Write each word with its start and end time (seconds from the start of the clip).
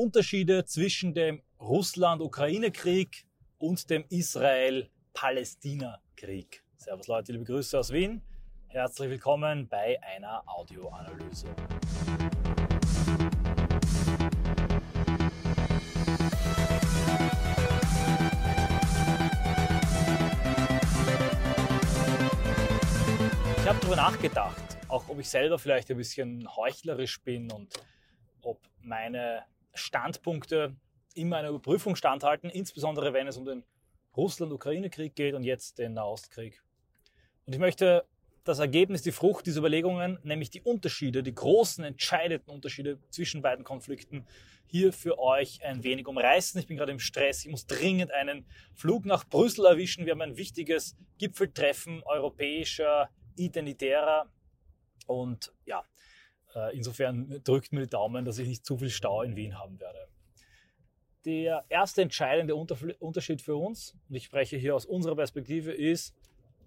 Unterschiede 0.00 0.64
zwischen 0.64 1.12
dem 1.12 1.42
Russland-Ukraine-Krieg 1.60 3.26
und 3.58 3.90
dem 3.90 4.06
Israel-Palästina-Krieg. 4.08 6.64
Servus 6.78 7.06
Leute, 7.06 7.32
liebe 7.32 7.44
Grüße 7.44 7.78
aus 7.78 7.92
Wien. 7.92 8.22
Herzlich 8.68 9.10
willkommen 9.10 9.68
bei 9.68 10.02
einer 10.02 10.42
Audioanalyse. 10.46 11.48
Ich 23.58 23.68
habe 23.68 23.78
darüber 23.80 23.96
nachgedacht, 23.96 24.78
auch 24.88 25.06
ob 25.10 25.18
ich 25.18 25.28
selber 25.28 25.58
vielleicht 25.58 25.90
ein 25.90 25.98
bisschen 25.98 26.48
heuchlerisch 26.56 27.20
bin 27.20 27.52
und 27.52 27.74
ob 28.40 28.62
meine 28.80 29.44
Standpunkte 29.74 30.76
immer 31.14 31.36
einer 31.36 31.48
Überprüfung 31.48 31.96
standhalten, 31.96 32.50
insbesondere 32.50 33.12
wenn 33.12 33.26
es 33.26 33.36
um 33.36 33.44
den 33.44 33.64
Russland-Ukraine-Krieg 34.16 35.14
geht 35.14 35.34
und 35.34 35.44
jetzt 35.44 35.78
den 35.78 35.94
Nahostkrieg. 35.94 36.62
Und 37.46 37.52
ich 37.52 37.58
möchte 37.58 38.04
das 38.44 38.58
Ergebnis, 38.58 39.02
die 39.02 39.12
Frucht 39.12 39.46
dieser 39.46 39.60
Überlegungen, 39.60 40.18
nämlich 40.22 40.50
die 40.50 40.62
Unterschiede, 40.62 41.22
die 41.22 41.34
großen, 41.34 41.84
entscheidenden 41.84 42.50
Unterschiede 42.50 42.98
zwischen 43.10 43.42
beiden 43.42 43.64
Konflikten, 43.64 44.26
hier 44.66 44.92
für 44.92 45.18
euch 45.18 45.64
ein 45.64 45.82
wenig 45.82 46.06
umreißen. 46.06 46.60
Ich 46.60 46.66
bin 46.66 46.76
gerade 46.76 46.92
im 46.92 47.00
Stress, 47.00 47.44
ich 47.44 47.50
muss 47.50 47.66
dringend 47.66 48.12
einen 48.12 48.46
Flug 48.74 49.04
nach 49.04 49.28
Brüssel 49.28 49.66
erwischen. 49.66 50.06
Wir 50.06 50.12
haben 50.12 50.22
ein 50.22 50.36
wichtiges 50.36 50.96
Gipfeltreffen 51.18 52.02
europäischer 52.04 53.10
Identitärer. 53.36 54.30
Und 55.06 55.52
ja, 55.64 55.84
äh, 56.54 56.76
insofern 56.76 57.40
drückt 57.44 57.72
mir 57.72 57.82
die 57.82 57.90
Daumen, 57.90 58.24
dass 58.24 58.38
ich 58.38 58.48
nicht 58.48 58.64
zu 58.64 58.76
viel 58.78 58.90
Stau 58.90 59.22
in 59.22 59.36
Wien 59.36 59.58
haben 59.58 59.80
werde. 59.80 60.08
Der 61.24 61.64
erste 61.68 62.02
entscheidende 62.02 62.54
Unterschied 62.54 63.42
für 63.42 63.56
uns, 63.56 63.94
und 64.08 64.14
ich 64.14 64.24
spreche 64.24 64.56
hier 64.56 64.74
aus 64.74 64.86
unserer 64.86 65.16
Perspektive, 65.16 65.72
ist, 65.72 66.14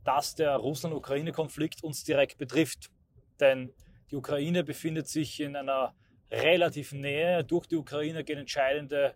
dass 0.03 0.36
der 0.36 0.56
Russland-Ukraine-Konflikt 0.58 1.84
uns 1.84 2.03
direkt 2.03 2.38
betrifft. 2.38 2.92
Denn 3.40 3.73
die 4.12 4.16
Ukraine 4.16 4.64
befindet 4.64 5.08
sich 5.08 5.40
in 5.40 5.56
einer 5.56 5.95
relativen 6.30 7.02
Nähe. 7.02 7.44
Durch 7.44 7.66
die 7.66 7.78
Ukraine 7.78 8.23
gehen 8.23 8.38
entscheidende 8.38 9.16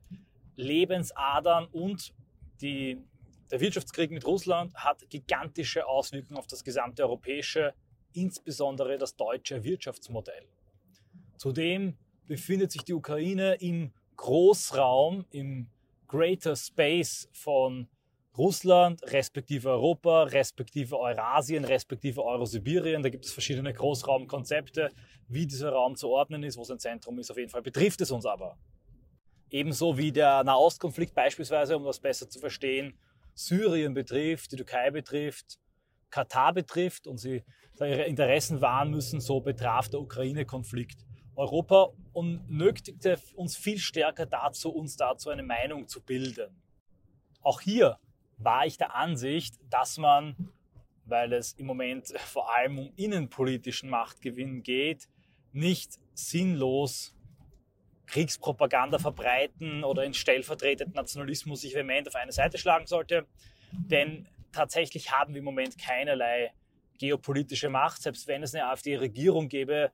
Lebensadern 0.56 1.68
und 1.68 2.14
die, 2.62 2.98
der 3.52 3.60
Wirtschaftskrieg 3.60 4.10
mit 4.10 4.26
Russland 4.26 4.74
hat 4.74 5.08
gigantische 5.10 5.86
Auswirkungen 5.86 6.40
auf 6.40 6.48
das 6.48 6.64
gesamte 6.64 7.04
europäische, 7.04 7.76
insbesondere 8.14 8.98
das 8.98 9.16
deutsche 9.16 9.64
Wirtschaftsmodell. 9.64 10.48
Zudem 11.38 11.98
befindet 12.28 12.72
sich 12.72 12.84
die 12.84 12.94
Ukraine 12.94 13.56
im 13.56 13.92
Großraum, 14.18 15.26
im 15.32 15.68
Greater 16.08 16.56
Space 16.56 17.30
von 17.32 17.88
Russland, 18.38 19.02
respektive 19.12 19.70
Europa, 19.70 20.24
respektive 20.24 21.00
Eurasien, 21.00 21.66
respektive 21.66 22.24
Eurosibirien. 22.24 23.02
Da 23.02 23.10
gibt 23.10 23.26
es 23.26 23.34
verschiedene 23.34 23.74
Großraumkonzepte, 23.74 24.92
wie 25.28 25.48
dieser 25.48 25.72
Raum 25.72 25.96
zu 25.96 26.10
ordnen 26.10 26.44
ist, 26.44 26.58
wo 26.58 26.64
sein 26.64 26.80
Zentrum 26.80 27.18
ist. 27.20 27.32
Auf 27.32 27.38
jeden 27.38 27.50
Fall 27.50 27.64
betrifft 27.64 28.02
es 28.02 28.12
uns 28.12 28.26
aber. 28.26 28.58
Ebenso 29.50 29.98
wie 29.98 30.12
der 30.12 30.44
Nahostkonflikt 30.44 31.16
beispielsweise, 31.16 31.78
um 31.78 31.86
das 31.86 32.00
besser 32.00 32.30
zu 32.30 32.40
verstehen, 32.40 32.98
Syrien 33.34 33.94
betrifft, 33.94 34.52
die 34.52 34.58
Türkei 34.58 34.92
betrifft, 34.92 35.60
Katar 36.10 36.54
betrifft 36.54 37.08
und 37.08 37.18
sie 37.18 37.44
ihre 37.80 38.04
Interessen 38.04 38.62
wahren 38.62 38.92
müssen, 38.92 39.20
so 39.20 39.40
betraf 39.40 39.90
der 39.90 40.00
Ukraine-Konflikt 40.00 41.06
Europa 41.38 41.92
und 42.14 42.50
nötigte 42.50 43.20
uns 43.36 43.56
viel 43.56 43.78
stärker 43.78 44.26
dazu, 44.26 44.72
uns 44.72 44.98
dazu 44.98 45.30
eine 45.30 45.44
Meinung 45.44 45.88
zu 45.88 46.02
bilden. 46.02 46.50
Auch 47.42 47.62
hier 47.62 48.00
war 48.38 48.66
ich 48.66 48.78
der 48.78 48.96
Ansicht, 48.96 49.56
dass 49.70 50.00
man, 50.00 50.36
weil 51.06 51.32
es 51.34 51.54
im 51.54 51.68
Moment 51.68 52.08
vor 52.20 52.54
allem 52.54 52.80
um 52.80 52.92
innenpolitischen 52.96 53.90
Machtgewinn 53.90 54.64
geht, 54.64 55.08
nicht 55.54 56.00
sinnlos 56.16 57.16
Kriegspropaganda 58.08 58.98
verbreiten 58.98 59.84
oder 59.84 60.06
in 60.06 60.14
stellvertretenden 60.16 60.96
Nationalismus 60.96 61.62
sich 61.62 61.76
vehement 61.76 62.08
auf 62.08 62.16
eine 62.16 62.32
Seite 62.32 62.58
schlagen 62.58 62.88
sollte. 62.88 63.28
Denn 63.72 64.28
tatsächlich 64.52 65.12
haben 65.12 65.34
wir 65.34 65.40
im 65.40 65.46
Moment 65.46 65.78
keinerlei 65.78 66.52
geopolitische 66.98 67.70
Macht. 67.70 68.02
Selbst 68.02 68.28
wenn 68.28 68.42
es 68.42 68.56
eine 68.56 68.68
AfD-Regierung 68.70 69.50
gäbe, 69.50 69.92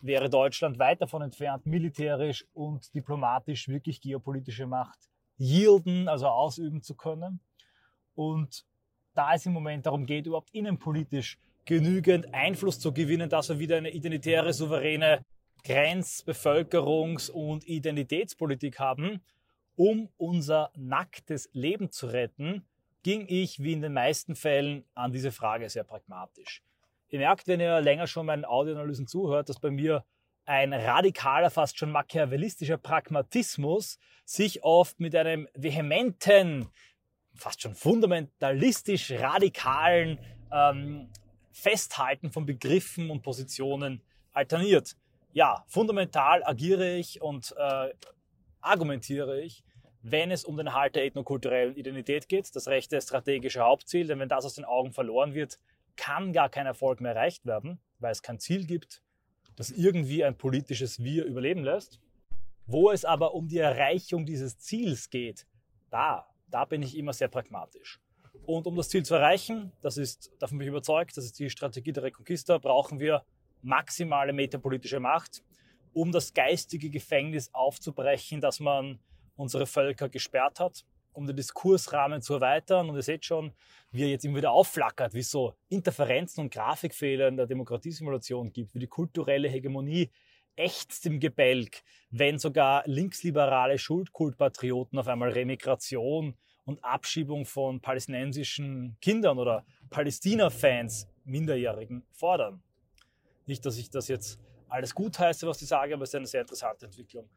wäre 0.00 0.30
Deutschland 0.30 0.78
weit 0.78 1.00
davon 1.00 1.22
entfernt, 1.22 1.66
militärisch 1.66 2.46
und 2.54 2.94
diplomatisch 2.94 3.68
wirklich 3.68 4.00
geopolitische 4.00 4.66
Macht 4.66 4.98
yielden, 5.38 6.08
also 6.08 6.26
ausüben 6.28 6.82
zu 6.82 6.94
können. 6.94 7.40
Und 8.14 8.64
da 9.14 9.34
es 9.34 9.46
im 9.46 9.52
Moment 9.52 9.86
darum 9.86 10.06
geht, 10.06 10.26
überhaupt 10.26 10.50
innenpolitisch 10.52 11.38
genügend 11.64 12.32
Einfluss 12.32 12.80
zu 12.80 12.92
gewinnen, 12.92 13.28
dass 13.28 13.48
wir 13.48 13.58
wieder 13.58 13.76
eine 13.76 13.90
identitäre, 13.90 14.52
souveräne 14.52 15.24
Grenz-, 15.64 16.24
Bevölkerungs- 16.26 17.30
und 17.30 17.66
Identitätspolitik 17.66 18.78
haben, 18.78 19.20
um 19.76 20.08
unser 20.16 20.70
nacktes 20.76 21.50
Leben 21.52 21.90
zu 21.90 22.06
retten, 22.06 22.64
ging 23.02 23.26
ich 23.28 23.62
wie 23.62 23.72
in 23.72 23.82
den 23.82 23.92
meisten 23.92 24.34
Fällen 24.34 24.84
an 24.94 25.12
diese 25.12 25.30
Frage 25.30 25.68
sehr 25.68 25.84
pragmatisch. 25.84 26.62
Ihr 27.10 27.20
merkt, 27.20 27.46
wenn 27.46 27.60
ihr 27.60 27.80
länger 27.80 28.06
schon 28.06 28.26
meinen 28.26 28.44
Audioanalysen 28.44 29.06
zuhört, 29.06 29.48
dass 29.48 29.60
bei 29.60 29.70
mir 29.70 30.04
ein 30.44 30.72
radikaler, 30.72 31.50
fast 31.50 31.78
schon 31.78 31.90
machiavellistischer 31.90 32.78
Pragmatismus 32.78 33.98
sich 34.24 34.62
oft 34.62 35.00
mit 35.00 35.14
einem 35.14 35.48
vehementen, 35.54 36.68
fast 37.34 37.62
schon 37.62 37.74
fundamentalistisch 37.74 39.12
radikalen 39.12 40.18
ähm, 40.52 41.10
Festhalten 41.52 42.30
von 42.30 42.46
Begriffen 42.46 43.10
und 43.10 43.22
Positionen 43.22 44.02
alterniert. 44.32 44.96
Ja, 45.32 45.64
fundamental 45.66 46.42
agiere 46.44 46.96
ich 46.96 47.20
und 47.20 47.54
äh, 47.58 47.90
argumentiere 48.60 49.40
ich, 49.40 49.64
wenn 50.02 50.30
es 50.30 50.44
um 50.44 50.56
den 50.56 50.68
Erhalt 50.68 50.94
der 50.94 51.04
ethnokulturellen 51.04 51.74
Identität 51.76 52.28
geht, 52.28 52.54
das 52.54 52.68
rechte 52.68 53.00
strategische 53.00 53.60
Hauptziel, 53.60 54.06
denn 54.06 54.18
wenn 54.18 54.28
das 54.28 54.44
aus 54.44 54.54
den 54.54 54.64
Augen 54.64 54.92
verloren 54.92 55.34
wird, 55.34 55.58
kann 55.98 56.32
gar 56.32 56.48
kein 56.48 56.64
Erfolg 56.64 57.02
mehr 57.02 57.12
erreicht 57.12 57.44
werden, 57.44 57.78
weil 57.98 58.12
es 58.12 58.22
kein 58.22 58.38
Ziel 58.38 58.64
gibt, 58.64 59.02
das 59.56 59.70
irgendwie 59.70 60.24
ein 60.24 60.38
politisches 60.38 61.02
Wir 61.02 61.26
überleben 61.26 61.64
lässt. 61.64 62.00
Wo 62.66 62.90
es 62.90 63.04
aber 63.04 63.34
um 63.34 63.48
die 63.48 63.58
Erreichung 63.58 64.24
dieses 64.24 64.58
Ziels 64.58 65.10
geht, 65.10 65.46
da, 65.90 66.26
da 66.46 66.64
bin 66.64 66.82
ich 66.82 66.96
immer 66.96 67.12
sehr 67.12 67.28
pragmatisch. 67.28 67.98
Und 68.46 68.66
um 68.66 68.76
das 68.76 68.88
Ziel 68.88 69.04
zu 69.04 69.14
erreichen, 69.14 69.72
das 69.82 69.96
ist, 69.96 70.30
davon 70.38 70.58
bin 70.58 70.66
ich 70.66 70.70
überzeugt, 70.70 71.16
das 71.16 71.24
ist 71.24 71.38
die 71.38 71.50
Strategie 71.50 71.92
der 71.92 72.04
Reconquista, 72.04 72.58
brauchen 72.58 73.00
wir 73.00 73.24
maximale 73.62 74.32
metapolitische 74.32 75.00
Macht, 75.00 75.42
um 75.92 76.12
das 76.12 76.32
geistige 76.32 76.90
Gefängnis 76.90 77.52
aufzubrechen, 77.52 78.40
das 78.40 78.60
man 78.60 79.00
unsere 79.36 79.66
Völker 79.66 80.08
gesperrt 80.08 80.60
hat 80.60 80.84
um 81.18 81.26
den 81.26 81.34
Diskursrahmen 81.34 82.22
zu 82.22 82.34
erweitern. 82.34 82.88
Und 82.88 82.94
ihr 82.94 83.02
seht 83.02 83.24
schon, 83.24 83.52
wie 83.90 84.02
er 84.02 84.08
jetzt 84.08 84.24
immer 84.24 84.38
wieder 84.38 84.52
aufflackert, 84.52 85.14
wie 85.14 85.18
es 85.18 85.30
so 85.30 85.54
Interferenzen 85.68 86.42
und 86.42 86.54
Grafikfehler 86.54 87.26
in 87.26 87.36
der 87.36 87.46
Demokratiesimulation 87.46 88.52
gibt, 88.52 88.72
wie 88.74 88.78
die 88.78 88.86
kulturelle 88.86 89.48
Hegemonie 89.48 90.10
ächzt 90.54 91.06
im 91.06 91.18
Gebälk, 91.18 91.82
wenn 92.10 92.38
sogar 92.38 92.84
linksliberale 92.86 93.78
Schuldkultpatrioten 93.78 94.98
auf 94.98 95.08
einmal 95.08 95.30
Remigration 95.30 96.36
und 96.64 96.84
Abschiebung 96.84 97.44
von 97.46 97.80
palästinensischen 97.80 98.96
Kindern 99.00 99.38
oder 99.38 99.64
Palästina-Fans, 99.90 101.08
Minderjährigen, 101.24 102.04
fordern. 102.12 102.62
Nicht, 103.46 103.66
dass 103.66 103.76
ich 103.76 103.90
das 103.90 104.06
jetzt 104.06 104.38
alles 104.68 104.94
gut 104.94 105.18
heiße, 105.18 105.46
was 105.48 105.62
ich 105.62 105.68
sage, 105.68 105.94
aber 105.94 106.04
es 106.04 106.10
ist 106.10 106.14
eine 106.14 106.26
sehr 106.26 106.42
interessante 106.42 106.86
Entwicklung 106.86 107.28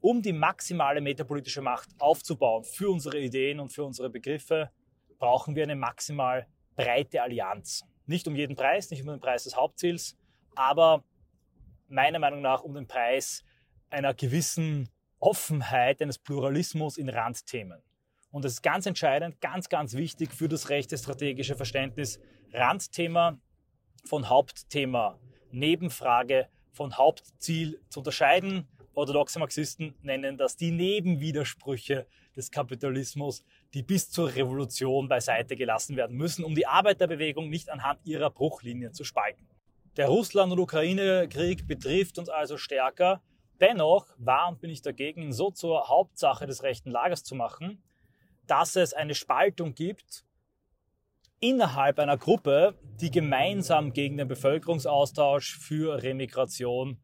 um 0.00 0.22
die 0.22 0.32
maximale 0.32 1.00
metapolitische 1.00 1.60
Macht 1.60 1.88
aufzubauen 1.98 2.64
für 2.64 2.90
unsere 2.90 3.18
Ideen 3.18 3.60
und 3.60 3.70
für 3.70 3.84
unsere 3.84 4.10
Begriffe, 4.10 4.70
brauchen 5.18 5.54
wir 5.54 5.64
eine 5.64 5.76
maximal 5.76 6.46
breite 6.74 7.22
Allianz. 7.22 7.84
Nicht 8.06 8.26
um 8.26 8.34
jeden 8.34 8.56
Preis, 8.56 8.90
nicht 8.90 9.02
um 9.02 9.08
den 9.08 9.20
Preis 9.20 9.44
des 9.44 9.56
Hauptziels, 9.56 10.16
aber 10.54 11.04
meiner 11.88 12.18
Meinung 12.18 12.40
nach 12.40 12.62
um 12.62 12.74
den 12.74 12.86
Preis 12.86 13.44
einer 13.90 14.14
gewissen 14.14 14.88
Offenheit, 15.18 16.00
eines 16.00 16.18
Pluralismus 16.18 16.96
in 16.96 17.08
Randthemen. 17.08 17.82
Und 18.30 18.44
das 18.44 18.52
ist 18.52 18.62
ganz 18.62 18.86
entscheidend, 18.86 19.40
ganz, 19.40 19.68
ganz 19.68 19.94
wichtig 19.94 20.32
für 20.32 20.48
das 20.48 20.70
rechte 20.70 20.96
strategische 20.96 21.56
Verständnis. 21.56 22.20
Randthema 22.52 23.38
von 24.06 24.28
Hauptthema, 24.28 25.18
Nebenfrage 25.50 26.48
von 26.72 26.96
Hauptziel 26.96 27.80
zu 27.90 28.00
unterscheiden 28.00 28.68
Orthodoxe 29.00 29.38
Marxisten 29.38 29.94
nennen 30.02 30.36
das 30.36 30.56
die 30.56 30.70
Nebenwidersprüche 30.70 32.06
des 32.36 32.50
Kapitalismus, 32.50 33.44
die 33.74 33.82
bis 33.82 34.10
zur 34.10 34.34
Revolution 34.34 35.08
beiseite 35.08 35.56
gelassen 35.56 35.96
werden 35.96 36.16
müssen, 36.16 36.44
um 36.44 36.54
die 36.54 36.66
Arbeiterbewegung 36.66 37.50
nicht 37.50 37.70
anhand 37.70 38.00
ihrer 38.04 38.30
Bruchlinien 38.30 38.94
zu 38.94 39.04
spalten. 39.04 39.46
Der 39.96 40.08
Russland- 40.08 40.52
und 40.52 40.60
Ukraine-Krieg 40.60 41.66
betrifft 41.66 42.18
uns 42.18 42.28
also 42.28 42.56
stärker 42.56 43.20
Dennoch 43.60 44.06
war 44.16 44.48
und 44.48 44.60
bin 44.60 44.70
ich 44.70 44.80
dagegen, 44.80 45.32
so 45.32 45.50
zur 45.50 45.88
Hauptsache 45.88 46.46
des 46.46 46.62
rechten 46.62 46.90
Lagers 46.90 47.24
zu 47.24 47.34
machen, 47.34 47.82
dass 48.46 48.74
es 48.74 48.94
eine 48.94 49.14
Spaltung 49.14 49.74
gibt 49.74 50.24
innerhalb 51.40 51.98
einer 51.98 52.16
Gruppe, 52.16 52.78
die 53.00 53.10
gemeinsam 53.10 53.92
gegen 53.92 54.16
den 54.16 54.28
Bevölkerungsaustausch 54.28 55.58
für 55.58 56.02
Remigration 56.02 56.98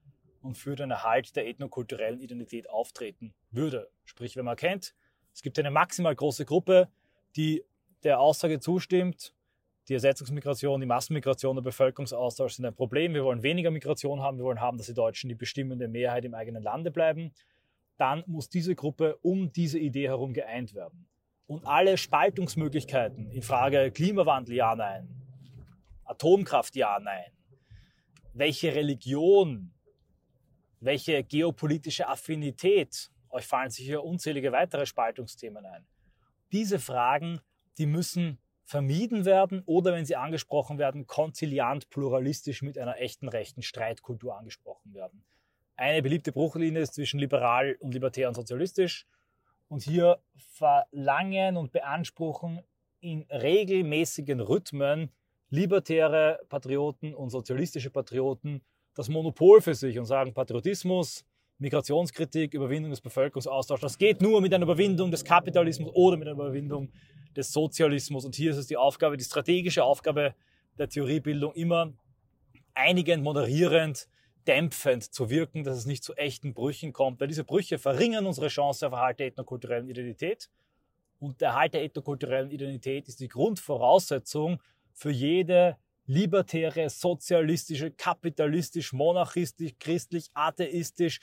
und 0.46 0.56
für 0.56 0.76
den 0.76 0.90
Erhalt 0.90 1.36
der 1.36 1.46
ethnokulturellen 1.46 2.20
Identität 2.20 2.70
auftreten 2.70 3.34
würde. 3.50 3.90
Sprich, 4.04 4.36
wenn 4.36 4.44
man 4.44 4.56
kennt, 4.56 4.94
es 5.34 5.42
gibt 5.42 5.58
eine 5.58 5.70
maximal 5.70 6.14
große 6.14 6.44
Gruppe, 6.44 6.88
die 7.36 7.64
der 8.04 8.20
Aussage 8.20 8.60
zustimmt, 8.60 9.34
die 9.88 9.94
Ersetzungsmigration, 9.94 10.80
die 10.80 10.86
Massenmigration, 10.86 11.56
der 11.56 11.62
Bevölkerungsaustausch 11.62 12.54
sind 12.54 12.64
ein 12.64 12.74
Problem. 12.74 13.14
Wir 13.14 13.24
wollen 13.24 13.42
weniger 13.42 13.70
Migration 13.70 14.20
haben. 14.20 14.38
Wir 14.38 14.44
wollen 14.44 14.60
haben, 14.60 14.78
dass 14.78 14.86
die 14.86 14.94
Deutschen 14.94 15.28
die 15.28 15.34
bestimmende 15.34 15.86
Mehrheit 15.86 16.24
im 16.24 16.34
eigenen 16.34 16.62
Lande 16.62 16.90
bleiben. 16.90 17.32
Dann 17.96 18.24
muss 18.26 18.48
diese 18.48 18.74
Gruppe 18.74 19.16
um 19.22 19.52
diese 19.52 19.78
Idee 19.78 20.08
herum 20.08 20.32
geeint 20.32 20.74
werden. 20.74 21.06
Und 21.46 21.66
alle 21.66 21.98
Spaltungsmöglichkeiten 21.98 23.30
in 23.30 23.42
Frage 23.42 23.92
Klimawandel, 23.92 24.56
ja, 24.56 24.74
nein. 24.74 25.08
Atomkraft, 26.04 26.74
ja, 26.74 26.98
nein. 27.00 27.30
Welche 28.32 28.74
Religion, 28.74 29.72
welche 30.80 31.22
geopolitische 31.24 32.08
Affinität, 32.08 33.10
euch 33.30 33.46
fallen 33.46 33.70
sicher 33.70 34.04
unzählige 34.04 34.52
weitere 34.52 34.86
Spaltungsthemen 34.86 35.64
ein. 35.66 35.86
Diese 36.52 36.78
Fragen, 36.78 37.40
die 37.78 37.86
müssen 37.86 38.38
vermieden 38.64 39.24
werden 39.24 39.62
oder 39.66 39.92
wenn 39.92 40.04
sie 40.04 40.16
angesprochen 40.16 40.78
werden, 40.78 41.06
konziliant 41.06 41.88
pluralistisch 41.88 42.62
mit 42.62 42.78
einer 42.78 42.98
echten 42.98 43.28
rechten 43.28 43.62
Streitkultur 43.62 44.36
angesprochen 44.36 44.92
werden. 44.92 45.24
Eine 45.76 46.02
beliebte 46.02 46.32
Bruchlinie 46.32 46.80
ist 46.80 46.94
zwischen 46.94 47.20
liberal 47.20 47.76
und 47.80 47.92
libertär 47.92 48.28
und 48.28 48.34
sozialistisch. 48.34 49.06
Und 49.68 49.82
hier 49.82 50.20
verlangen 50.36 51.56
und 51.56 51.72
beanspruchen 51.72 52.62
in 53.00 53.22
regelmäßigen 53.30 54.40
Rhythmen 54.40 55.12
libertäre 55.48 56.40
Patrioten 56.48 57.14
und 57.14 57.30
sozialistische 57.30 57.90
Patrioten 57.90 58.64
das 58.96 59.08
Monopol 59.08 59.60
für 59.60 59.74
sich 59.74 59.98
und 59.98 60.06
sagen 60.06 60.32
Patriotismus, 60.32 61.24
Migrationskritik, 61.58 62.54
Überwindung 62.54 62.90
des 62.90 63.00
Bevölkerungsaustauschs, 63.00 63.80
das 63.80 63.98
geht 63.98 64.20
nur 64.20 64.40
mit 64.40 64.52
einer 64.52 64.64
Überwindung 64.64 65.10
des 65.10 65.24
Kapitalismus 65.24 65.90
oder 65.94 66.16
mit 66.16 66.26
einer 66.26 66.34
Überwindung 66.34 66.90
des 67.36 67.52
Sozialismus. 67.52 68.24
Und 68.24 68.34
hier 68.34 68.50
ist 68.50 68.56
es 68.56 68.66
die 68.66 68.76
Aufgabe, 68.76 69.16
die 69.16 69.24
strategische 69.24 69.84
Aufgabe 69.84 70.34
der 70.78 70.88
Theoriebildung, 70.88 71.52
immer 71.54 71.92
einigend, 72.74 73.22
moderierend, 73.22 74.08
dämpfend 74.46 75.02
zu 75.02 75.28
wirken, 75.28 75.64
dass 75.64 75.76
es 75.76 75.86
nicht 75.86 76.04
zu 76.04 76.14
echten 76.14 76.54
Brüchen 76.54 76.92
kommt, 76.92 77.20
weil 77.20 77.28
diese 77.28 77.44
Brüche 77.44 77.78
verringern 77.78 78.26
unsere 78.26 78.48
Chance 78.48 78.86
auf 78.86 78.92
Erhalt 78.92 79.18
der 79.18 79.26
ethnokulturellen 79.26 79.88
Identität. 79.88 80.48
Und 81.18 81.40
der 81.40 81.48
Erhalt 81.50 81.74
der 81.74 81.82
ethnokulturellen 81.82 82.50
Identität 82.50 83.08
ist 83.08 83.20
die 83.20 83.28
Grundvoraussetzung 83.28 84.62
für 84.92 85.10
jede 85.10 85.76
libertäre, 86.06 86.88
sozialistische, 86.88 87.90
kapitalistisch, 87.90 88.92
monarchistisch, 88.92 89.72
christlich, 89.78 90.28
atheistisch, 90.34 91.20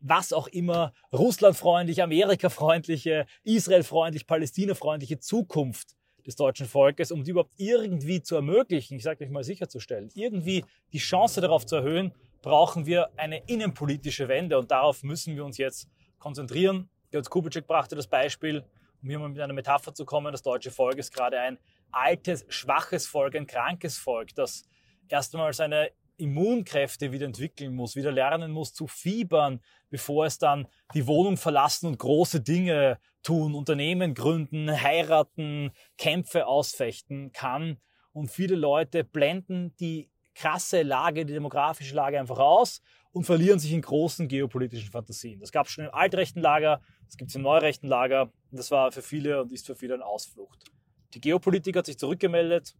was 0.00 0.32
auch 0.32 0.48
immer, 0.48 0.92
russlandfreundlich, 1.12 2.02
amerikafreundliche, 2.02 3.26
israelfreundlich, 3.44 4.26
palästinafreundliche 4.26 5.18
Zukunft 5.18 5.96
des 6.26 6.36
deutschen 6.36 6.66
Volkes, 6.66 7.10
um 7.10 7.24
die 7.24 7.30
überhaupt 7.32 7.54
irgendwie 7.56 8.22
zu 8.22 8.36
ermöglichen, 8.36 8.96
ich 8.96 9.02
sage 9.02 9.24
euch 9.24 9.30
mal 9.30 9.44
sicherzustellen, 9.44 10.10
irgendwie 10.14 10.64
die 10.92 10.98
Chance 10.98 11.40
darauf 11.40 11.66
zu 11.66 11.76
erhöhen, 11.76 12.12
brauchen 12.42 12.86
wir 12.86 13.10
eine 13.16 13.42
innenpolitische 13.46 14.28
Wende 14.28 14.58
und 14.58 14.70
darauf 14.70 15.02
müssen 15.02 15.36
wir 15.36 15.44
uns 15.44 15.58
jetzt 15.58 15.88
konzentrieren. 16.18 16.88
Götz 17.10 17.28
Kubitschek 17.30 17.66
brachte 17.66 17.96
das 17.96 18.06
Beispiel, 18.06 18.64
um 19.02 19.08
hier 19.08 19.18
mal 19.18 19.28
mit 19.28 19.40
einer 19.40 19.52
Metapher 19.52 19.94
zu 19.94 20.04
kommen, 20.04 20.32
das 20.32 20.42
deutsche 20.42 20.70
Volk 20.70 20.98
ist 20.98 21.12
gerade 21.12 21.38
ein 21.40 21.58
altes, 21.92 22.44
schwaches 22.48 23.06
Volk, 23.06 23.36
ein 23.36 23.46
krankes 23.46 23.98
Volk, 23.98 24.34
das 24.34 24.64
erstmal 25.08 25.52
seine 25.52 25.90
Immunkräfte 26.16 27.12
wieder 27.12 27.26
entwickeln 27.26 27.74
muss, 27.74 27.96
wieder 27.96 28.12
lernen 28.12 28.50
muss 28.50 28.74
zu 28.74 28.86
fiebern, 28.86 29.60
bevor 29.90 30.26
es 30.26 30.38
dann 30.38 30.68
die 30.94 31.06
Wohnung 31.06 31.36
verlassen 31.36 31.86
und 31.86 31.98
große 31.98 32.40
Dinge 32.40 32.98
tun, 33.22 33.54
Unternehmen 33.54 34.14
gründen, 34.14 34.70
heiraten, 34.70 35.72
Kämpfe 35.98 36.46
ausfechten 36.46 37.32
kann. 37.32 37.78
Und 38.12 38.30
viele 38.30 38.56
Leute 38.56 39.04
blenden 39.04 39.74
die 39.76 40.10
krasse 40.34 40.82
Lage, 40.82 41.26
die 41.26 41.32
demografische 41.32 41.94
Lage 41.94 42.18
einfach 42.18 42.38
aus 42.38 42.82
und 43.12 43.24
verlieren 43.24 43.58
sich 43.58 43.72
in 43.72 43.82
großen 43.82 44.28
geopolitischen 44.28 44.90
Fantasien. 44.90 45.40
Das 45.40 45.52
gab 45.52 45.66
es 45.66 45.72
schon 45.72 45.84
im 45.84 45.94
altrechten 45.94 46.40
Lager, 46.40 46.80
das 47.06 47.16
gibt 47.16 47.30
es 47.30 47.36
im 47.36 47.42
neurechten 47.42 47.88
Lager. 47.88 48.32
Das 48.50 48.70
war 48.70 48.90
für 48.92 49.02
viele 49.02 49.42
und 49.42 49.52
ist 49.52 49.66
für 49.66 49.76
viele 49.76 49.94
eine 49.94 50.06
Ausflucht. 50.06 50.71
Die 51.14 51.20
Geopolitik 51.20 51.76
hat 51.76 51.86
sich 51.86 51.98
zurückgemeldet. 51.98 52.74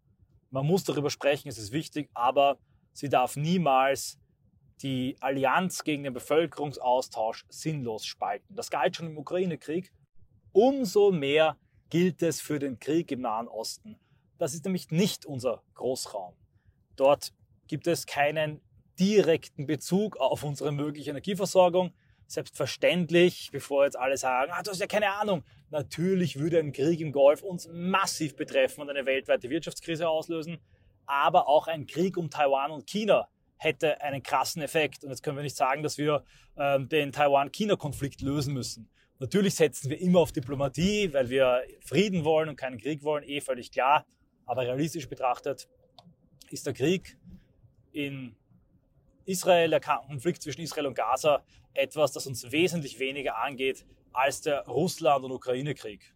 Man 0.50 0.67
muss 0.67 0.84
darüber 0.84 1.11
sprechen, 1.11 1.49
es 1.49 1.58
ist 1.58 1.73
wichtig, 1.73 2.11
aber 2.14 2.58
sie 2.93 3.08
darf 3.08 3.37
niemals 3.37 4.19
die 4.82 5.17
Allianz 5.20 5.84
gegen 5.84 6.02
den 6.02 6.12
Bevölkerungsaustausch 6.12 7.46
sinnlos 7.49 8.05
spalten. 8.05 8.55
Das 8.55 8.70
galt 8.70 8.96
schon 8.96 9.06
im 9.06 9.19
Ukraine-Krieg. 9.19 9.93
Umso 10.52 11.12
mehr 11.12 11.56
gilt 11.88 12.23
es 12.23 12.40
für 12.40 12.58
den 12.58 12.79
Krieg 12.79 13.11
im 13.12 13.20
Nahen 13.20 13.49
Osten. 13.49 13.99
Das 14.38 14.55
ist 14.55 14.64
nämlich 14.64 14.90
nicht 14.90 15.25
unser 15.25 15.62
Großraum. 15.75 16.34
Dort 16.96 17.32
gibt 17.69 17.87
es 17.87 18.06
keinen 18.06 18.61
direkten 18.99 19.67
Bezug 19.67 20.17
auf 20.17 20.43
unsere 20.43 20.73
mögliche 20.73 21.11
Energieversorgung. 21.11 21.93
Selbstverständlich, 22.32 23.50
bevor 23.52 23.84
jetzt 23.84 23.99
alle 23.99 24.17
sagen, 24.17 24.52
ah, 24.55 24.62
du 24.62 24.70
hast 24.70 24.81
ja 24.81 24.87
keine 24.87 25.12
Ahnung, 25.12 25.44
natürlich 25.69 26.38
würde 26.38 26.61
ein 26.61 26.73
Krieg 26.73 26.99
im 27.00 27.12
Golf 27.12 27.43
uns 27.43 27.69
massiv 27.70 28.37
betreffen 28.37 28.81
und 28.81 28.88
eine 28.88 29.05
weltweite 29.05 29.50
Wirtschaftskrise 29.50 30.08
auslösen, 30.08 30.56
aber 31.05 31.46
auch 31.46 31.67
ein 31.67 31.87
Krieg 31.87 32.17
um 32.17 32.31
Taiwan 32.31 32.70
und 32.70 32.87
China 32.87 33.29
hätte 33.58 34.00
einen 34.00 34.23
krassen 34.23 34.62
Effekt. 34.62 35.05
Und 35.05 35.11
jetzt 35.11 35.23
können 35.23 35.37
wir 35.37 35.43
nicht 35.43 35.56
sagen, 35.56 35.82
dass 35.82 35.99
wir 35.99 36.25
ähm, 36.56 36.88
den 36.88 37.12
Taiwan-China-Konflikt 37.12 38.23
lösen 38.23 38.55
müssen. 38.55 38.88
Natürlich 39.19 39.55
setzen 39.55 39.90
wir 39.90 40.00
immer 40.00 40.20
auf 40.20 40.32
Diplomatie, 40.32 41.12
weil 41.12 41.29
wir 41.29 41.64
Frieden 41.81 42.25
wollen 42.25 42.49
und 42.49 42.56
keinen 42.56 42.79
Krieg 42.79 43.02
wollen, 43.02 43.25
eh 43.25 43.43
völlig 43.43 43.70
klar. 43.70 44.06
Aber 44.46 44.62
realistisch 44.62 45.06
betrachtet 45.06 45.69
ist 46.49 46.67
der 46.67 46.73
Krieg 46.73 47.19
in 47.93 48.34
Israel, 49.25 49.71
der 49.71 49.81
Konflikt 49.81 50.43
zwischen 50.43 50.61
Israel 50.61 50.87
und 50.87 50.95
Gaza, 50.95 51.43
etwas, 51.75 52.13
das 52.13 52.27
uns 52.27 52.51
wesentlich 52.53 52.99
weniger 52.99 53.39
angeht 53.39 53.85
als 54.13 54.43
der 54.43 54.67
Russland- 54.67 55.25
und 55.25 55.33
Ukraine-Krieg. 55.33 56.15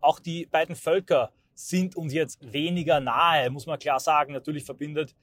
Auch 0.00 0.18
die 0.18 0.46
beiden 0.46 0.76
Völker 0.76 1.32
sind 1.54 1.96
uns 1.96 2.12
jetzt 2.12 2.52
weniger 2.52 3.00
nahe, 3.00 3.50
muss 3.50 3.66
man 3.66 3.78
klar 3.78 4.00
sagen. 4.00 4.32
Natürlich 4.32 4.64
verbindet 4.64 5.14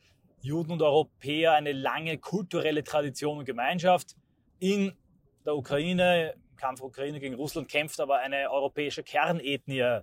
Juden 0.42 0.72
und 0.72 0.82
Europäer 0.82 1.54
eine 1.54 1.72
lange 1.72 2.18
kulturelle 2.18 2.84
Tradition 2.84 3.40
und 3.40 3.46
Gemeinschaft. 3.46 4.16
In 4.60 4.94
der 5.46 5.56
Ukraine, 5.56 6.36
im 6.50 6.56
Kampf 6.58 6.82
Ukraine 6.82 7.20
gegen 7.20 7.36
Russland, 7.36 7.70
kämpft 7.70 8.00
aber 8.00 8.20
eine 8.20 8.52
europäische 8.52 9.04
Kernethnie 9.04 10.02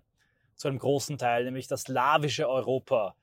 zu 0.57 0.69
einem 0.69 0.79
großen 0.79 1.19
Teil, 1.19 1.45
nämlich 1.45 1.69
das 1.69 1.83
slawische 1.83 2.49
Europa, 2.49 3.15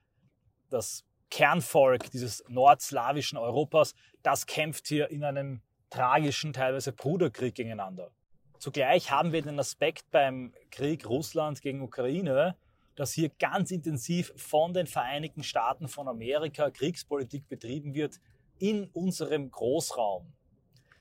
das 0.70 1.06
Kernvolk 1.30 2.10
dieses 2.12 2.44
nordslawischen 2.48 3.38
Europas, 3.38 3.94
das 4.24 4.46
kämpft 4.46 4.88
hier 4.88 5.10
in 5.10 5.24
einem 5.24 5.62
tragischen, 5.90 6.54
teilweise 6.54 6.92
Bruderkrieg 6.92 7.56
gegeneinander. 7.56 8.12
Zugleich 8.60 9.12
haben 9.12 9.32
wir 9.32 9.42
den 9.42 9.60
Aspekt 9.60 10.10
beim 10.12 10.54
Krieg 10.70 11.08
Russland 11.08 11.62
gegen 11.62 11.82
Ukraine, 11.82 12.56
dass 12.96 13.14
hier 13.14 13.30
ganz 13.40 13.72
intensiv 13.72 14.34
von 14.36 14.74
den 14.74 14.86
Vereinigten 14.86 15.44
Staaten 15.44 15.88
von 15.88 16.08
Amerika 16.10 16.70
Kriegspolitik 16.70 17.48
betrieben 17.48 17.94
wird 17.94 18.20
in 18.60 18.88
unserem 18.88 19.50
Großraum. 19.50 20.34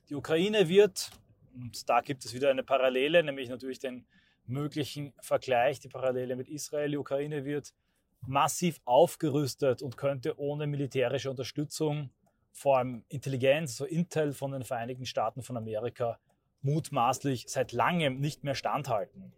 Die 0.08 0.14
Ukraine 0.14 0.68
wird, 0.68 1.10
und 1.54 1.88
da 1.88 2.00
gibt 2.00 2.24
es 2.24 2.32
wieder 2.32 2.50
eine 2.50 2.62
Parallele, 2.62 3.24
nämlich 3.24 3.48
natürlich 3.48 3.80
den 3.80 4.06
möglichen 4.46 5.12
Vergleich, 5.20 5.80
die 5.80 5.88
Parallele 5.88 6.36
mit 6.36 6.48
Israel, 6.48 6.90
die 6.90 6.96
Ukraine 6.96 7.44
wird 7.44 7.74
massiv 8.26 8.80
aufgerüstet 8.84 9.82
und 9.82 9.96
könnte 9.96 10.38
ohne 10.38 10.66
militärische 10.66 11.30
Unterstützung, 11.30 12.10
vor 12.52 12.78
allem 12.78 13.04
Intelligenz, 13.08 13.76
so 13.76 13.84
Intel 13.84 14.32
von 14.32 14.52
den 14.52 14.64
Vereinigten 14.64 15.06
Staaten 15.06 15.42
von 15.42 15.56
Amerika, 15.56 16.18
mutmaßlich 16.62 17.46
seit 17.48 17.72
langem 17.72 18.20
nicht 18.20 18.44
mehr 18.44 18.54
standhalten. 18.54 19.32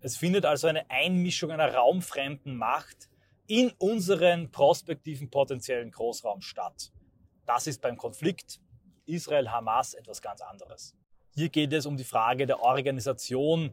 Es 0.00 0.16
findet 0.16 0.44
also 0.44 0.66
eine 0.66 0.90
Einmischung 0.90 1.50
einer 1.50 1.74
raumfremden 1.74 2.56
Macht 2.56 3.08
in 3.46 3.72
unseren 3.78 4.50
prospektiven 4.50 5.30
potenziellen 5.30 5.90
Großraum 5.90 6.42
statt. 6.42 6.92
Das 7.46 7.66
ist 7.66 7.80
beim 7.80 7.96
Konflikt 7.96 8.60
Israel-Hamas 9.06 9.94
etwas 9.94 10.20
ganz 10.20 10.40
anderes. 10.40 10.94
Hier 11.34 11.48
geht 11.48 11.72
es 11.72 11.86
um 11.86 11.96
die 11.96 12.04
Frage 12.04 12.46
der 12.46 12.60
Organisation 12.60 13.72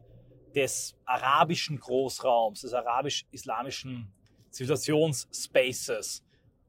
des 0.54 0.96
arabischen 1.04 1.78
Großraums, 1.78 2.60
des 2.60 2.72
arabisch-islamischen 2.72 4.12
Zivilisationsspaces. 4.54 6.24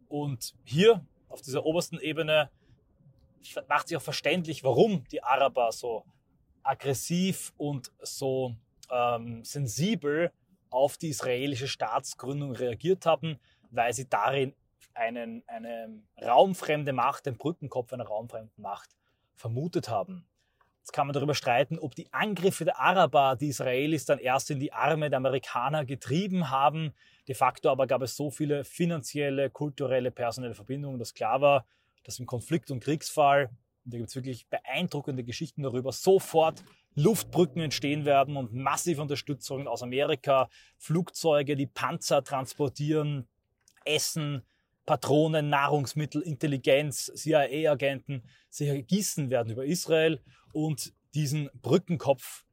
Und 0.07 0.53
hier 0.63 1.05
auf 1.29 1.41
dieser 1.41 1.65
obersten 1.65 1.99
Ebene 1.99 2.49
macht 3.67 3.87
sich 3.87 3.97
auch 3.97 4.01
verständlich, 4.01 4.63
warum 4.63 5.03
die 5.11 5.23
Araber 5.23 5.71
so 5.71 6.03
aggressiv 6.63 7.53
und 7.57 7.91
so 8.01 8.55
ähm, 8.91 9.43
sensibel 9.43 10.31
auf 10.69 10.97
die 10.97 11.09
israelische 11.09 11.67
Staatsgründung 11.67 12.51
reagiert 12.51 13.05
haben, 13.05 13.39
weil 13.69 13.93
sie 13.93 14.09
darin 14.09 14.53
einen, 14.93 15.43
eine 15.47 16.01
raumfremde 16.21 16.93
Macht, 16.93 17.25
den 17.25 17.37
Brückenkopf 17.37 17.93
einer 17.93 18.05
raumfremden 18.05 18.61
Macht 18.61 18.95
vermutet 19.35 19.89
haben. 19.89 20.25
Jetzt 20.79 20.91
kann 20.91 21.07
man 21.07 21.13
darüber 21.13 21.33
streiten, 21.33 21.79
ob 21.79 21.95
die 21.95 22.11
Angriffe 22.13 22.63
der 22.63 22.79
Araber 22.79 23.35
die 23.35 23.47
Israelis 23.47 24.05
dann 24.05 24.19
erst 24.19 24.51
in 24.51 24.59
die 24.59 24.71
Arme 24.71 25.09
der 25.09 25.17
Amerikaner 25.17 25.83
getrieben 25.83 26.51
haben. 26.51 26.93
De 27.27 27.35
facto 27.35 27.69
aber 27.69 27.87
gab 27.87 28.01
es 28.01 28.15
so 28.15 28.29
viele 28.29 28.63
finanzielle, 28.63 29.49
kulturelle, 29.49 30.11
personelle 30.11 30.53
Verbindungen, 30.53 30.99
dass 30.99 31.13
klar 31.13 31.41
war, 31.41 31.65
dass 32.03 32.19
im 32.19 32.25
Konflikt- 32.25 32.71
und 32.71 32.81
Kriegsfall, 32.81 33.49
und 33.83 33.93
da 33.93 33.97
gibt 33.97 34.09
es 34.09 34.15
wirklich 34.15 34.47
beeindruckende 34.47 35.23
Geschichten 35.23 35.63
darüber, 35.63 35.91
sofort 35.91 36.63
Luftbrücken 36.95 37.61
entstehen 37.61 38.05
werden 38.05 38.37
und 38.37 38.53
massive 38.53 39.01
Unterstützung 39.01 39.67
aus 39.67 39.83
Amerika, 39.83 40.49
Flugzeuge, 40.77 41.55
die 41.55 41.67
Panzer 41.67 42.23
transportieren, 42.23 43.27
Essen, 43.83 44.43
Patronen, 44.85 45.49
Nahrungsmittel, 45.49 46.21
Intelligenz, 46.21 47.11
CIA-Agenten 47.15 48.23
sich 48.49 48.69
ergießen 48.69 49.29
werden 49.29 49.51
über 49.51 49.65
Israel 49.65 50.21
und 50.53 50.93
diesen 51.15 51.49
Brückenkopf 51.61 52.45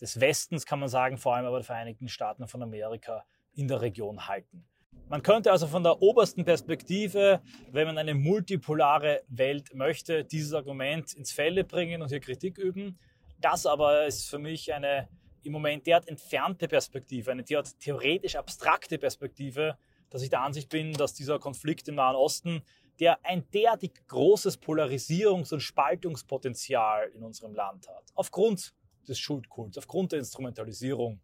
des 0.00 0.20
Westens, 0.20 0.66
kann 0.66 0.80
man 0.80 0.88
sagen, 0.88 1.16
vor 1.16 1.36
allem 1.36 1.46
aber 1.46 1.58
der 1.58 1.64
Vereinigten 1.64 2.08
Staaten 2.08 2.48
von 2.48 2.62
Amerika 2.62 3.24
in 3.54 3.68
der 3.68 3.80
Region 3.80 4.28
halten. 4.28 4.64
Man 5.08 5.22
könnte 5.22 5.52
also 5.52 5.66
von 5.66 5.82
der 5.82 6.00
obersten 6.00 6.44
Perspektive, 6.44 7.42
wenn 7.70 7.86
man 7.86 7.98
eine 7.98 8.14
multipolare 8.14 9.22
Welt 9.28 9.74
möchte, 9.74 10.24
dieses 10.24 10.54
Argument 10.54 11.12
ins 11.12 11.32
Felde 11.32 11.64
bringen 11.64 12.00
und 12.00 12.08
hier 12.08 12.20
Kritik 12.20 12.56
üben. 12.56 12.98
Das 13.38 13.66
aber 13.66 14.06
ist 14.06 14.30
für 14.30 14.38
mich 14.38 14.72
eine 14.72 15.08
im 15.42 15.52
Moment 15.52 15.86
derart 15.86 16.08
entfernte 16.08 16.68
Perspektive, 16.68 17.30
eine 17.30 17.42
derart 17.42 17.78
theoretisch 17.80 18.36
abstrakte 18.36 18.96
Perspektive, 18.98 19.76
dass 20.08 20.22
ich 20.22 20.30
der 20.30 20.40
Ansicht 20.40 20.68
bin, 20.68 20.92
dass 20.92 21.14
dieser 21.14 21.38
Konflikt 21.38 21.88
im 21.88 21.96
Nahen 21.96 22.16
Osten, 22.16 22.62
der 23.00 23.24
ein 23.24 23.48
derartig 23.50 24.06
großes 24.08 24.62
Polarisierungs- 24.62 25.52
und 25.52 25.60
Spaltungspotenzial 25.60 27.10
in 27.14 27.22
unserem 27.22 27.54
Land 27.54 27.88
hat, 27.88 28.04
aufgrund 28.14 28.74
des 29.08 29.18
Schuldkults, 29.18 29.78
aufgrund 29.78 30.12
der 30.12 30.20
Instrumentalisierung, 30.20 31.20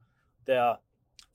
der 0.47 0.83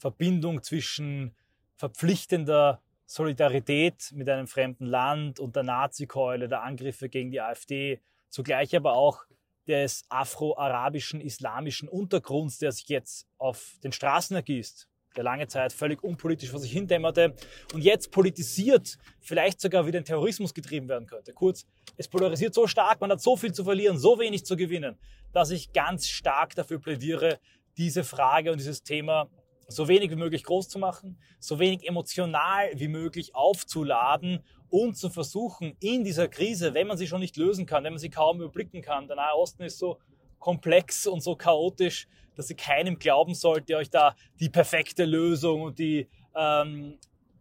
Verbindung 0.04 0.62
zwischen 0.62 1.34
verpflichtender 1.78 2.82
Solidarität 3.06 4.12
mit 4.14 4.28
einem 4.28 4.48
fremden 4.48 4.86
Land 4.86 5.40
und 5.40 5.56
der 5.56 5.64
Nazikeule, 5.64 6.50
der 6.50 6.62
Angriffe 6.62 7.08
gegen 7.08 7.32
die 7.32 7.40
AfD, 7.40 8.02
zugleich 8.28 8.76
aber 8.76 8.98
auch 8.98 9.24
des 9.66 10.04
afro-arabischen 10.10 11.22
islamischen 11.22 11.88
Untergrunds, 11.88 12.58
der 12.58 12.74
sich 12.74 12.90
jetzt 12.90 13.30
auf 13.38 13.78
den 13.82 13.94
Straßen 13.94 14.36
ergießt, 14.36 14.90
der 15.16 15.24
lange 15.24 15.48
Zeit 15.48 15.72
völlig 15.72 16.04
unpolitisch 16.04 16.50
vor 16.50 16.60
sich 16.60 16.74
hindämmerte 16.74 17.34
und 17.74 17.82
jetzt 17.82 18.12
politisiert, 18.12 18.98
vielleicht 19.22 19.62
sogar 19.62 19.88
wieder 19.88 20.00
in 20.00 20.06
Terrorismus 20.06 20.54
getrieben 20.54 20.90
werden 20.90 21.08
könnte. 21.08 21.32
Kurz, 21.32 21.66
es 21.96 22.10
polarisiert 22.10 22.54
so 22.54 22.68
stark, 22.68 23.00
man 23.00 23.10
hat 23.10 23.22
so 23.22 23.38
viel 23.38 23.54
zu 23.54 23.64
verlieren, 23.64 23.98
so 23.98 24.20
wenig 24.20 24.44
zu 24.44 24.58
gewinnen, 24.58 24.98
dass 25.32 25.50
ich 25.50 25.72
ganz 25.72 26.10
stark 26.10 26.56
dafür 26.56 26.80
plädiere, 26.80 27.40
diese 27.78 28.04
Frage 28.04 28.52
und 28.52 28.58
dieses 28.58 28.84
Thema 28.84 29.30
so 29.74 29.88
wenig 29.88 30.12
wie 30.12 30.16
möglich 30.16 30.44
groß 30.44 30.70
zu 30.70 30.80
machen, 30.80 31.18
so 31.40 31.60
wenig 31.60 31.88
emotional 31.88 32.70
wie 32.76 32.88
möglich 32.88 33.36
aufzuladen 33.36 34.44
und 34.70 34.98
zu 34.98 35.10
versuchen, 35.10 35.76
in 35.80 36.04
dieser 36.04 36.28
Krise, 36.28 36.74
wenn 36.74 36.88
man 36.88 36.98
sie 36.98 37.08
schon 37.08 37.20
nicht 37.20 37.38
lösen 37.38 37.66
kann, 37.66 37.84
wenn 37.84 37.94
man 37.94 38.00
sie 38.00 38.10
kaum 38.10 38.42
überblicken 38.42 38.82
kann, 38.82 39.08
der 39.08 39.18
Nahe 39.18 39.36
Osten 39.36 39.64
ist 39.64 39.78
so 39.78 40.00
komplex 40.40 41.08
und 41.08 41.22
so 41.22 41.36
chaotisch, 41.36 42.08
dass 42.36 42.50
ihr 42.50 42.56
keinem 42.56 42.98
glauben 42.98 43.36
sollt, 43.36 43.70
der 43.70 43.78
euch 43.78 43.90
da 43.90 44.16
die 44.40 44.50
perfekte 44.50 45.06
Lösung 45.06 45.62
und 45.62 45.80
die 45.80 46.10
ähm, 46.36 46.98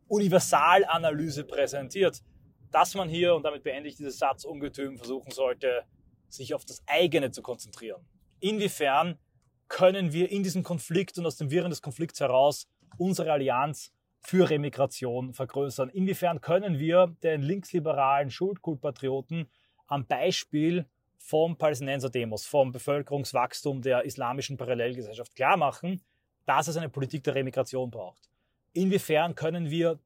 Universalanalyse 0.09 1.45
präsentiert, 1.45 2.23
dass 2.71 2.95
man 2.95 3.09
hier, 3.09 3.35
und 3.35 3.45
damit 3.45 3.63
beende 3.63 3.89
ich 3.89 3.97
dieses 3.97 4.19
Satzungetüm, 4.19 4.99
versuchen 4.99 5.31
sollte, 5.31 5.85
sich 6.29 6.55
auf 6.55 6.65
das 6.65 6.83
eigene 6.87 7.31
zu 7.31 7.43
konzentrieren. 7.43 8.03
Inwiefern 8.41 9.19
können 9.73 10.13
wir 10.13 10.31
in 10.31 10.43
diesem 10.43 10.63
Konflikt 10.63 11.17
und 11.17 11.25
aus 11.25 11.39
dem 11.39 11.51
Wirren 11.51 11.71
des 11.71 11.81
Konflikts 11.81 12.21
heraus 12.21 12.69
unsere 12.99 13.33
Allianz 13.33 13.91
für 14.21 14.51
Remigration 14.51 15.33
vergrößern? 15.33 15.89
Inwiefern 15.89 16.43
können 16.43 16.79
wir 16.79 17.17
den 17.23 17.41
linksliberalen 17.41 18.31
Schuldkultpatrioten 18.31 19.51
am 19.87 20.07
Beispiel 20.07 20.85
vom 21.17 21.57
Palästinenser-Demos, 21.57 22.45
vom 22.45 22.71
Bevölkerungswachstum 22.71 23.81
der 23.81 24.05
islamischen 24.05 24.59
Parallelgesellschaft 24.59 25.35
klar 25.35 25.57
machen, 25.57 26.03
dass 26.45 26.69
es 26.69 26.77
eine 26.77 26.91
Politik 26.91 27.25
der 27.25 27.35
Remigration 27.35 27.91
braucht. 27.91 28.29
Inwiefern 28.75 29.35
können 29.35 29.71
wir 29.71 29.99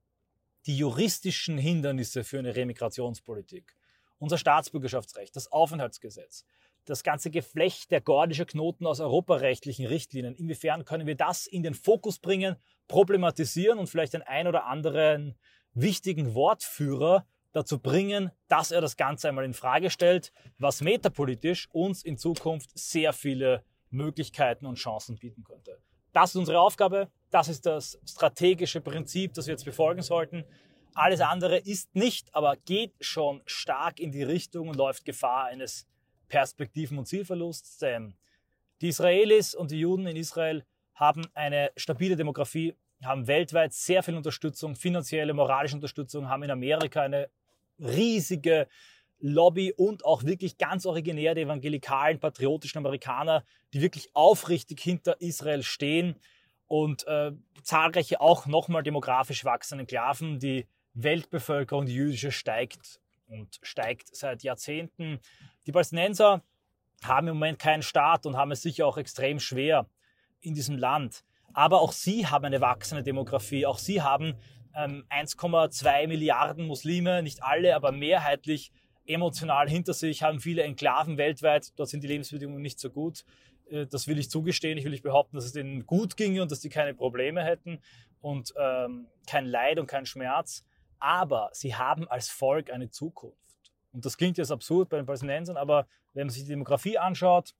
die 0.66 0.76
juristischen 0.76 1.58
Hindernisse 1.58 2.22
für 2.22 2.38
eine 2.38 2.54
Remigrationspolitik, 2.54 3.74
unser 4.20 4.38
Staatsbürgerschaftsrecht, 4.38 5.34
das 5.34 5.50
Aufenthaltsgesetz, 5.50 6.44
das 6.86 7.02
ganze 7.02 7.30
Geflecht 7.30 7.90
der 7.90 8.00
gordische 8.00 8.46
Knoten 8.46 8.86
aus 8.86 9.00
europarechtlichen 9.00 9.86
Richtlinien, 9.86 10.34
inwiefern 10.34 10.84
können 10.84 11.06
wir 11.06 11.16
das 11.16 11.46
in 11.46 11.62
den 11.62 11.74
Fokus 11.74 12.18
bringen, 12.18 12.56
problematisieren 12.88 13.78
und 13.78 13.88
vielleicht 13.88 14.14
den 14.14 14.22
ein 14.22 14.46
oder 14.46 14.66
anderen 14.66 15.36
wichtigen 15.74 16.34
Wortführer 16.34 17.26
dazu 17.52 17.78
bringen, 17.78 18.30
dass 18.48 18.70
er 18.70 18.80
das 18.80 18.96
Ganze 18.96 19.28
einmal 19.28 19.44
in 19.44 19.54
Frage 19.54 19.90
stellt, 19.90 20.32
was 20.58 20.80
metapolitisch 20.80 21.68
uns 21.72 22.02
in 22.02 22.18
Zukunft 22.18 22.70
sehr 22.78 23.12
viele 23.12 23.64
Möglichkeiten 23.90 24.66
und 24.66 24.76
Chancen 24.76 25.16
bieten 25.16 25.42
könnte. 25.42 25.78
Das 26.12 26.30
ist 26.30 26.36
unsere 26.36 26.60
Aufgabe, 26.60 27.10
das 27.30 27.48
ist 27.48 27.66
das 27.66 27.98
strategische 28.06 28.80
Prinzip, 28.80 29.34
das 29.34 29.46
wir 29.46 29.52
jetzt 29.52 29.64
befolgen 29.64 30.02
sollten. 30.02 30.44
Alles 30.94 31.20
andere 31.20 31.58
ist 31.58 31.94
nicht, 31.94 32.34
aber 32.34 32.56
geht 32.56 32.94
schon 33.00 33.42
stark 33.44 34.00
in 34.00 34.12
die 34.12 34.22
Richtung 34.22 34.68
und 34.68 34.76
läuft 34.76 35.04
Gefahr 35.04 35.44
eines 35.44 35.86
Perspektiven- 36.28 36.98
und 36.98 37.06
Zielverlusts. 37.06 37.78
Denn 37.78 38.14
die 38.80 38.88
Israelis 38.88 39.54
und 39.54 39.70
die 39.70 39.80
Juden 39.80 40.06
in 40.06 40.16
Israel 40.16 40.64
haben 40.94 41.26
eine 41.34 41.70
stabile 41.76 42.16
Demografie, 42.16 42.74
haben 43.02 43.26
weltweit 43.26 43.72
sehr 43.72 44.02
viel 44.02 44.16
Unterstützung, 44.16 44.74
finanzielle, 44.74 45.34
moralische 45.34 45.76
Unterstützung, 45.76 46.28
haben 46.28 46.42
in 46.42 46.50
Amerika 46.50 47.02
eine 47.02 47.28
riesige 47.78 48.68
Lobby 49.18 49.72
und 49.72 50.04
auch 50.04 50.24
wirklich 50.24 50.58
ganz 50.58 50.86
originär 50.86 51.34
die 51.34 51.42
evangelikalen, 51.42 52.18
patriotischen 52.18 52.78
Amerikaner, 52.78 53.44
die 53.72 53.80
wirklich 53.80 54.14
aufrichtig 54.14 54.80
hinter 54.80 55.20
Israel 55.20 55.62
stehen 55.62 56.16
und 56.66 57.06
äh, 57.06 57.32
zahlreiche 57.62 58.20
auch 58.20 58.46
nochmal 58.46 58.82
demografisch 58.82 59.44
wachsende 59.44 59.82
Enklaven. 59.82 60.38
Die 60.38 60.66
Weltbevölkerung, 60.94 61.86
die 61.86 61.94
jüdische, 61.94 62.32
steigt 62.32 63.00
und 63.28 63.58
steigt 63.62 64.14
seit 64.14 64.42
Jahrzehnten. 64.42 65.20
Die 65.66 65.72
Palästinenser 65.72 66.42
haben 67.04 67.28
im 67.28 67.34
Moment 67.34 67.58
keinen 67.58 67.82
Staat 67.82 68.26
und 68.26 68.36
haben 68.36 68.52
es 68.52 68.62
sicher 68.62 68.86
auch 68.86 68.96
extrem 68.96 69.40
schwer 69.40 69.88
in 70.40 70.54
diesem 70.54 70.76
Land. 70.78 71.24
Aber 71.52 71.80
auch 71.80 71.92
sie 71.92 72.26
haben 72.26 72.44
eine 72.44 72.60
wachsende 72.60 73.02
Demografie. 73.02 73.66
Auch 73.66 73.78
sie 73.78 74.02
haben 74.02 74.34
1,2 74.74 76.02
ähm, 76.02 76.08
Milliarden 76.08 76.66
Muslime, 76.66 77.22
nicht 77.22 77.42
alle, 77.42 77.74
aber 77.74 77.92
mehrheitlich 77.92 78.72
emotional 79.06 79.68
hinter 79.68 79.94
sich, 79.94 80.22
haben 80.22 80.40
viele 80.40 80.62
Enklaven 80.62 81.16
weltweit. 81.16 81.72
Dort 81.76 81.88
sind 81.88 82.02
die 82.02 82.08
Lebensbedingungen 82.08 82.60
nicht 82.60 82.78
so 82.78 82.90
gut. 82.90 83.24
Äh, 83.70 83.86
das 83.86 84.06
will 84.06 84.18
ich 84.18 84.30
zugestehen. 84.30 84.78
Ich 84.78 84.84
will 84.84 84.90
nicht 84.90 85.02
behaupten, 85.02 85.36
dass 85.36 85.46
es 85.46 85.52
denen 85.52 85.86
gut 85.86 86.16
ginge 86.16 86.42
und 86.42 86.50
dass 86.50 86.60
die 86.60 86.68
keine 86.68 86.94
Probleme 86.94 87.42
hätten 87.42 87.80
und 88.20 88.52
ähm, 88.58 89.06
kein 89.26 89.46
Leid 89.46 89.78
und 89.78 89.86
kein 89.86 90.06
Schmerz. 90.06 90.64
Aber 90.98 91.50
sie 91.52 91.74
haben 91.74 92.08
als 92.08 92.28
Volk 92.28 92.70
eine 92.70 92.90
Zukunft. 92.90 93.36
Und 93.92 94.04
das 94.04 94.16
klingt 94.16 94.38
jetzt 94.38 94.50
absurd 94.50 94.88
bei 94.88 94.98
den 94.98 95.06
Palästinensern, 95.06 95.56
aber 95.56 95.86
wenn 96.12 96.26
man 96.26 96.30
sich 96.30 96.42
die 96.42 96.50
Demografie 96.50 96.98
anschaut, 96.98 97.54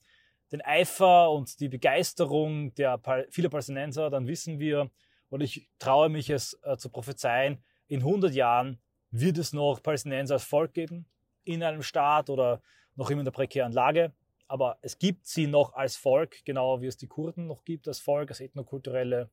den 0.53 0.63
Eifer 0.63 1.31
und 1.31 1.61
die 1.61 1.69
Begeisterung 1.69 2.75
der 2.75 3.01
vieler 3.31 3.49
Palästinenser, 3.49 4.11
dann 4.11 4.27
wissen 4.27 4.59
wir, 4.59 4.91
und 5.29 5.41
ich 5.41 5.69
traue 5.79 6.09
mich 6.09 6.31
es 6.31 6.59
äh, 6.63 6.77
zu 6.77 6.89
prophezeien, 6.89 7.63
in 7.89 8.01
100 8.01 8.33
Jahren 8.33 8.79
wird 9.11 9.39
es 9.39 9.53
noch 9.53 9.83
Palästinenser 9.83 10.35
als 10.35 10.45
Volk 10.45 10.75
geben 10.75 11.07
in 11.45 11.63
einem 11.63 11.83
Staat 11.83 12.31
oder 12.31 12.61
noch 12.95 13.11
immer 13.11 13.21
in 13.21 13.25
der 13.25 13.33
prekären 13.33 13.73
Lage. 13.73 14.13
Aber 14.49 14.79
es 14.83 14.99
gibt 14.99 15.27
sie 15.27 15.47
noch 15.47 15.75
als 15.75 15.97
Volk, 15.97 16.45
genau 16.45 16.81
wie 16.81 16.87
es 16.87 16.97
die 16.97 17.09
Kurden 17.09 17.47
noch 17.47 17.65
gibt 17.65 17.89
als 17.89 17.99
Volk, 17.99 18.31
als 18.31 18.41
ethnokulturelle 18.41 19.31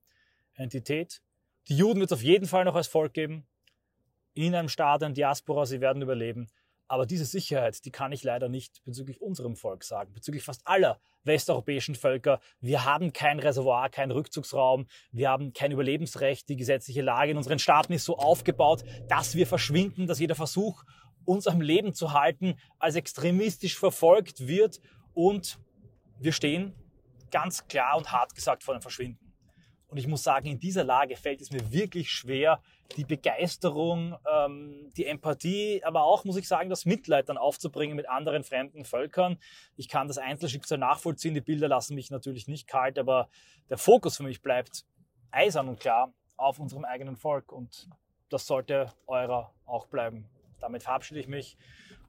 Entität. 0.55 1.21
Die 1.67 1.77
Juden 1.77 1.99
wird 1.99 2.11
es 2.11 2.17
auf 2.17 2.23
jeden 2.23 2.47
Fall 2.47 2.65
noch 2.65 2.75
als 2.75 2.87
Volk 2.87 3.13
geben. 3.13 3.45
In 4.33 4.55
einem 4.55 4.69
Staat, 4.69 5.01
in 5.03 5.13
Diaspora, 5.13 5.65
sie 5.65 5.81
werden 5.81 6.01
überleben. 6.01 6.47
Aber 6.87 7.05
diese 7.05 7.25
Sicherheit, 7.25 7.85
die 7.85 7.91
kann 7.91 8.11
ich 8.11 8.23
leider 8.23 8.49
nicht 8.49 8.83
bezüglich 8.83 9.21
unserem 9.21 9.55
Volk 9.55 9.83
sagen, 9.83 10.13
bezüglich 10.13 10.43
fast 10.43 10.61
aller 10.67 10.99
westeuropäischen 11.23 11.95
Völker. 11.95 12.39
Wir 12.59 12.85
haben 12.85 13.13
kein 13.13 13.39
Reservoir, 13.39 13.89
keinen 13.89 14.11
Rückzugsraum, 14.11 14.87
wir 15.11 15.29
haben 15.29 15.53
kein 15.53 15.71
Überlebensrecht. 15.71 16.49
Die 16.49 16.57
gesetzliche 16.57 17.01
Lage 17.01 17.31
in 17.31 17.37
unseren 17.37 17.59
Staaten 17.59 17.93
ist 17.93 18.05
so 18.05 18.17
aufgebaut, 18.17 18.83
dass 19.07 19.35
wir 19.35 19.47
verschwinden, 19.47 20.07
dass 20.07 20.19
jeder 20.19 20.35
Versuch, 20.35 20.83
uns 21.25 21.47
am 21.47 21.61
Leben 21.61 21.93
zu 21.93 22.11
halten, 22.11 22.55
als 22.79 22.95
extremistisch 22.95 23.77
verfolgt 23.77 24.47
wird 24.47 24.81
und 25.13 25.59
wir 26.19 26.33
stehen 26.33 26.75
ganz 27.31 27.67
klar 27.67 27.97
und 27.97 28.11
hart 28.11 28.35
gesagt 28.35 28.63
vor 28.63 28.75
dem 28.75 28.81
Verschwinden. 28.81 29.22
Und 29.93 29.99
ich 29.99 30.07
muss 30.07 30.23
sagen, 30.23 30.47
in 30.47 30.59
dieser 30.59 30.83
Lage 30.83 31.15
fällt 31.15 31.39
es 31.39 31.51
mir 31.51 31.71
wirklich 31.71 32.09
schwer, 32.09 32.59
die 32.97 33.03
Begeisterung, 33.03 34.17
ähm, 34.27 34.89
die 34.97 35.05
Empathie, 35.05 35.83
aber 35.83 36.01
auch, 36.01 36.25
muss 36.25 36.35
ich 36.35 36.47
sagen, 36.47 36.71
das 36.71 36.87
Mitleid 36.87 37.29
dann 37.29 37.37
aufzubringen 37.37 37.95
mit 37.95 38.09
anderen 38.09 38.43
fremden 38.43 38.85
Völkern. 38.85 39.37
Ich 39.77 39.87
kann 39.89 40.07
das 40.07 40.17
Einzelschicksal 40.17 40.79
nachvollziehen, 40.79 41.35
die 41.35 41.41
Bilder 41.41 41.67
lassen 41.67 41.93
mich 41.93 42.09
natürlich 42.09 42.47
nicht 42.47 42.65
kalt, 42.65 42.97
aber 42.97 43.29
der 43.69 43.77
Fokus 43.77 44.17
für 44.17 44.23
mich 44.23 44.41
bleibt 44.41 44.83
eisern 45.29 45.69
und 45.69 45.79
klar 45.79 46.11
auf 46.37 46.57
unserem 46.57 46.85
eigenen 46.85 47.15
Volk 47.15 47.51
und 47.51 47.87
das 48.29 48.47
sollte 48.47 48.91
eurer 49.05 49.53
auch 49.67 49.85
bleiben. 49.85 50.27
Damit 50.59 50.81
verabschiede 50.81 51.19
ich 51.19 51.27
mich 51.27 51.55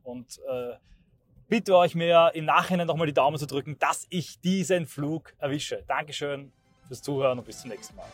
und 0.05 0.41
äh, 0.51 0.73
bitte 1.49 1.77
euch 1.77 1.95
mir 1.95 2.31
im 2.33 2.47
Nachhinein 2.47 2.87
nochmal 2.87 3.09
die 3.09 3.13
Daumen 3.13 3.37
zu 3.37 3.47
drücken, 3.47 3.79
dass 3.79 4.07
ich 4.09 4.41
diesen 4.41 4.87
Flug 4.87 5.35
erwische. 5.37 5.85
Dankeschön 5.87 6.51
fürs 6.87 7.03
Zuhören 7.03 7.39
und 7.39 7.45
bis 7.45 7.61
zum 7.61 7.71
nächsten 7.71 7.97
Mal. 7.97 8.07